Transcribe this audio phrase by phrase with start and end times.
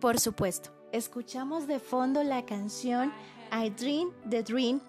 [0.00, 3.12] Por supuesto, escuchamos de fondo la canción
[3.50, 4.80] I Dream the Dream,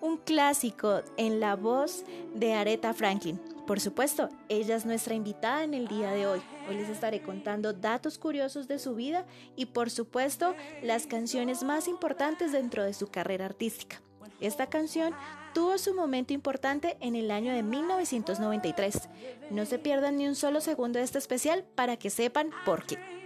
[0.00, 2.04] un clásico en la voz
[2.34, 3.40] de Aretha Franklin.
[3.64, 6.40] Por supuesto, ella es nuestra invitada en el día de hoy.
[6.68, 9.24] Hoy les estaré contando datos curiosos de su vida
[9.54, 14.02] y por supuesto las canciones más importantes dentro de su carrera artística.
[14.40, 15.14] Esta canción
[15.54, 19.08] tuvo su momento importante en el año de 1993.
[19.50, 23.25] No se pierdan ni un solo segundo de este especial para que sepan por qué.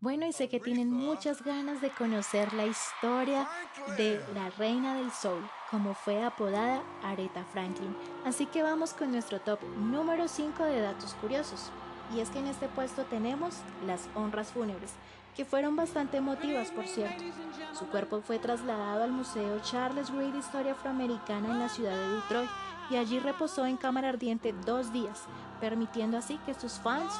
[0.00, 3.48] Bueno, y sé que tienen muchas ganas de conocer la historia
[3.96, 7.96] de la reina del soul, como fue apodada Aretha Franklin.
[8.24, 11.70] Así que vamos con nuestro top número 5 de datos curiosos.
[12.14, 14.92] Y es que en este puesto tenemos las honras fúnebres,
[15.34, 17.24] que fueron bastante emotivas, por cierto.
[17.72, 22.08] Su cuerpo fue trasladado al Museo Charles Reed de Historia Afroamericana en la ciudad de
[22.16, 22.50] Detroit
[22.90, 25.24] y allí reposó en cámara ardiente dos días,
[25.60, 27.12] permitiendo así que sus fans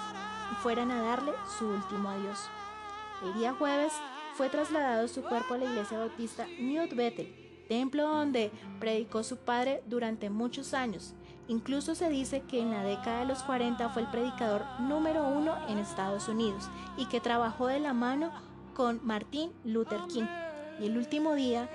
[0.62, 2.48] fueran a darle su último adiós.
[3.24, 3.92] El día jueves
[4.34, 9.82] fue trasladado su cuerpo a la iglesia bautista New Bethel, templo donde predicó su padre
[9.86, 11.14] durante muchos años
[11.48, 15.54] Incluso se dice que en la década de los 40 fue el predicador número uno
[15.68, 18.32] en Estados Unidos y que trabajó de la mano
[18.74, 20.26] con Martin Luther King.
[20.80, 21.68] Y el último día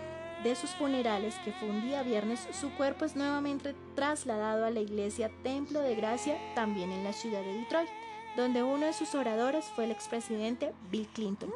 [0.43, 4.81] de sus funerales, que fue un día viernes, su cuerpo es nuevamente trasladado a la
[4.81, 7.89] iglesia Templo de Gracia, también en la ciudad de Detroit,
[8.35, 11.51] donde uno de sus oradores fue el expresidente Bill Clinton.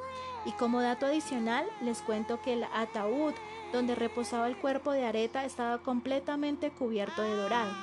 [0.45, 3.33] Y como dato adicional, les cuento que el ataúd
[3.71, 7.73] donde reposaba el cuerpo de Areta estaba completamente cubierto de dorado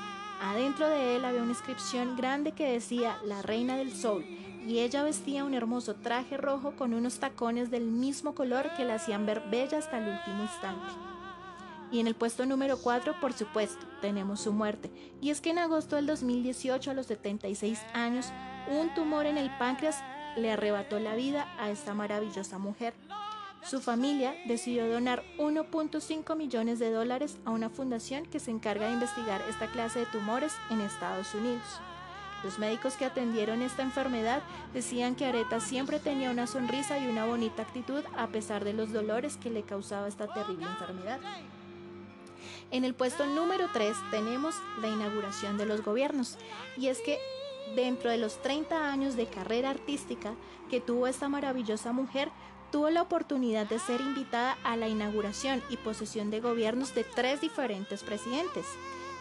[0.43, 4.25] Adentro de él había una inscripción grande que decía La Reina del Sol
[4.67, 8.97] y ella vestía un hermoso traje rojo con unos tacones del mismo color que la
[8.97, 10.93] hacían ver bella hasta el último instante.
[11.93, 14.91] Y en el puesto número 4, por supuesto, tenemos su muerte.
[15.21, 18.33] Y es que en agosto del 2018, a los 76 años,
[18.67, 20.03] un tumor en el páncreas
[20.37, 22.95] le arrebató la vida a esta maravillosa mujer.
[23.63, 28.95] Su familia decidió donar 1.5 millones de dólares a una fundación que se encarga de
[28.95, 31.81] investigar esta clase de tumores en Estados Unidos.
[32.43, 34.43] Los médicos que atendieron esta enfermedad
[34.75, 38.93] decían que Areta siempre tenía una sonrisa y una bonita actitud a pesar de los
[38.93, 41.21] dolores que le causaba esta terrible enfermedad.
[42.71, 46.39] En el puesto número 3 tenemos la inauguración de los gobiernos.
[46.77, 47.19] Y es que
[47.75, 50.35] dentro de los 30 años de carrera artística
[50.71, 52.31] que tuvo esta maravillosa mujer,
[52.71, 57.41] tuvo la oportunidad de ser invitada a la inauguración y posesión de gobiernos de tres
[57.41, 58.67] diferentes presidentes.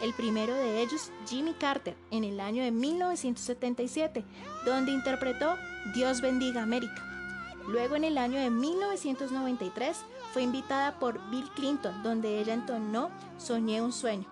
[0.02, 4.24] El primero de ellos, Jimmy Carter, en el año de 1977,
[4.66, 5.58] donde interpretó
[5.94, 7.11] Dios bendiga América.
[7.68, 9.98] Luego en el año de 1993
[10.34, 14.26] fue invitada por Bill Clinton, donde ella entonó Soñé un sueño.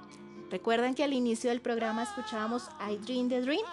[0.49, 3.63] ¿Recuerdan que al inicio del programa escuchábamos I Dream the Dream?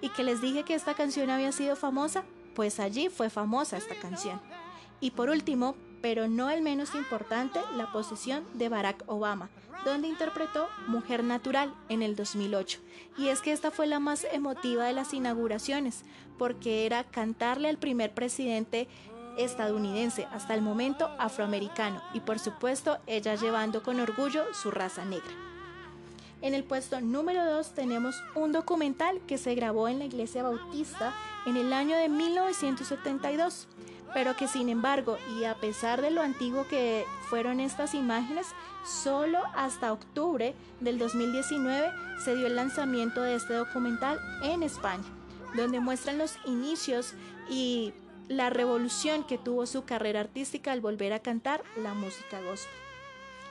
[0.00, 2.24] Y que les dije que esta canción había sido famosa,
[2.54, 4.40] pues allí fue famosa esta canción.
[5.00, 9.50] Y por último, pero no el menos importante, la posesión de Barack Obama,
[9.84, 12.80] donde interpretó Mujer Natural en el 2008.
[13.18, 16.04] Y es que esta fue la más emotiva de las inauguraciones,
[16.38, 18.88] porque era cantarle al primer presidente
[19.36, 25.30] estadounidense, hasta el momento afroamericano, y por supuesto ella llevando con orgullo su raza negra.
[26.42, 31.14] En el puesto número 2 tenemos un documental que se grabó en la iglesia bautista
[31.46, 33.68] en el año de 1972
[34.14, 38.46] pero que sin embargo, y a pesar de lo antiguo que fueron estas imágenes,
[38.84, 41.90] solo hasta octubre del 2019
[42.24, 45.04] se dio el lanzamiento de este documental en España,
[45.54, 47.14] donde muestran los inicios
[47.48, 47.92] y
[48.28, 52.72] la revolución que tuvo su carrera artística al volver a cantar la música gospel.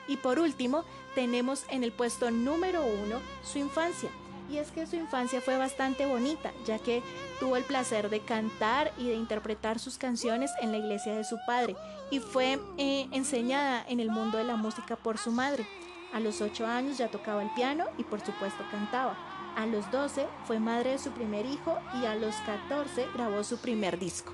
[0.07, 0.83] Y por último,
[1.15, 4.09] tenemos en el puesto número uno su infancia,
[4.49, 7.01] y es que su infancia fue bastante bonita, ya que
[7.39, 11.37] tuvo el placer de cantar y de interpretar sus canciones en la iglesia de su
[11.45, 11.75] padre
[12.11, 15.65] y fue eh, enseñada en el mundo de la música por su madre.
[16.13, 19.17] A los 8 años ya tocaba el piano y por supuesto cantaba.
[19.55, 23.57] A los 12 fue madre de su primer hijo y a los 14 grabó su
[23.57, 24.31] primer disco.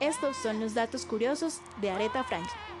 [0.00, 2.77] Estos son los datos curiosos de Aretha Franklin.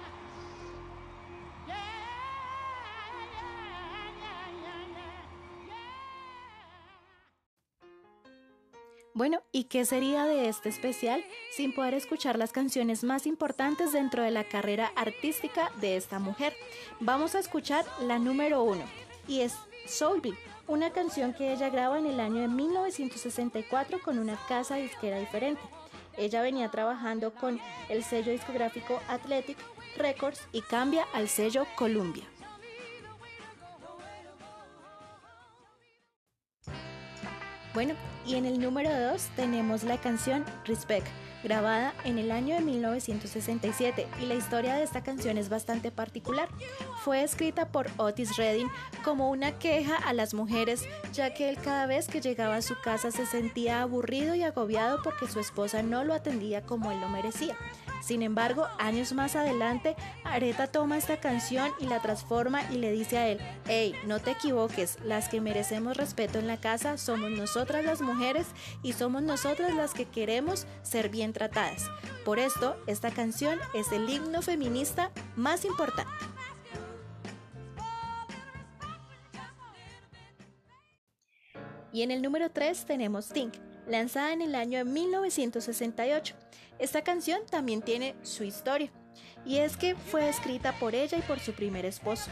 [9.18, 14.22] Bueno, ¿y qué sería de este especial sin poder escuchar las canciones más importantes dentro
[14.22, 16.54] de la carrera artística de esta mujer?
[17.00, 18.84] Vamos a escuchar la número uno
[19.26, 19.56] y es
[19.88, 20.38] Soulville,
[20.68, 25.62] una canción que ella graba en el año de 1964 con una casa disquera diferente.
[26.16, 29.58] Ella venía trabajando con el sello discográfico Athletic
[29.96, 32.22] Records y cambia al sello Columbia.
[37.78, 37.94] Bueno,
[38.26, 41.06] y en el número 2 tenemos la canción Respect,
[41.44, 46.48] grabada en el año de 1967, y la historia de esta canción es bastante particular.
[47.04, 48.68] Fue escrita por Otis Redding
[49.04, 52.74] como una queja a las mujeres, ya que él cada vez que llegaba a su
[52.80, 57.08] casa se sentía aburrido y agobiado porque su esposa no lo atendía como él lo
[57.08, 57.56] merecía.
[58.00, 63.18] Sin embargo, años más adelante, Areta toma esta canción y la transforma y le dice
[63.18, 67.84] a él, hey, no te equivoques, las que merecemos respeto en la casa somos nosotras
[67.84, 68.46] las mujeres
[68.82, 71.90] y somos nosotras las que queremos ser bien tratadas.
[72.24, 76.12] Por esto, esta canción es el himno feminista más importante.
[81.92, 83.54] Y en el número 3 tenemos Think,
[83.86, 86.34] lanzada en el año de 1968.
[86.78, 88.90] Esta canción también tiene su historia,
[89.44, 92.30] y es que fue escrita por ella y por su primer esposo.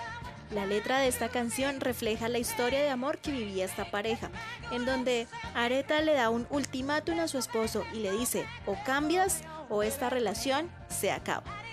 [0.51, 4.31] La letra de esta canción refleja la historia de amor que vivía esta pareja,
[4.71, 9.43] en donde Aretha le da un ultimátum a su esposo y le dice, o cambias
[9.69, 11.66] o esta relación se acaba.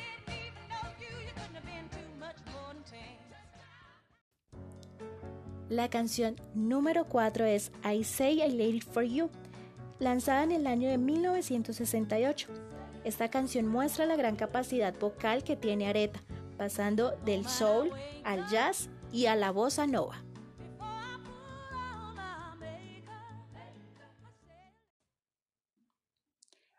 [5.73, 9.31] La canción número 4 es I Say I It For You,
[9.97, 12.47] lanzada en el año de 1968.
[13.03, 16.21] Esta canción muestra la gran capacidad vocal que tiene Aretha,
[16.59, 17.89] pasando del soul
[18.23, 20.23] al jazz y a la bossa nova.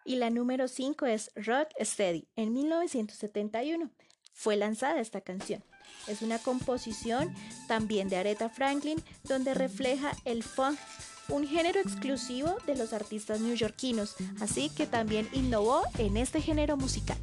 [0.05, 3.91] Y la número 5 es Rock Steady, en 1971.
[4.32, 5.64] Fue lanzada esta canción.
[6.06, 7.34] Es una composición
[7.66, 10.78] también de Aretha Franklin donde refleja el funk
[11.28, 17.16] un género exclusivo de los artistas neoyorquinos, así que también innovó en este género musical.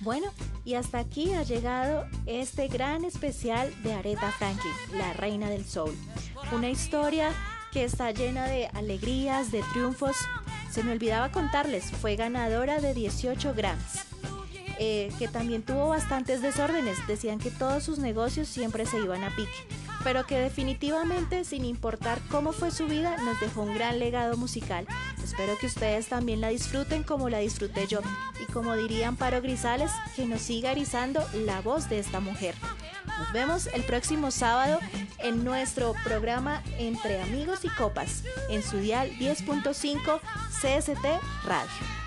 [0.00, 0.30] Bueno,
[0.64, 5.94] y hasta aquí ha llegado este gran especial de Aretha Franklin, la reina del soul.
[6.52, 7.32] Una historia
[7.72, 10.16] que está llena de alegrías, de triunfos.
[10.70, 14.07] Se me olvidaba contarles, fue ganadora de 18 Grammys.
[14.80, 16.98] Eh, que también tuvo bastantes desórdenes.
[17.08, 19.66] Decían que todos sus negocios siempre se iban a pique
[20.04, 24.86] pero que definitivamente, sin importar cómo fue su vida, nos dejó un gran legado musical.
[25.22, 28.00] Espero que ustedes también la disfruten como la disfruté yo
[28.40, 32.54] y como dirían Paro Grisales, que nos siga erizando la voz de esta mujer.
[33.18, 34.78] Nos vemos el próximo sábado
[35.18, 40.20] en nuestro programa Entre Amigos y Copas, en su dial 10.5
[40.60, 41.04] CST
[41.44, 41.97] Radio.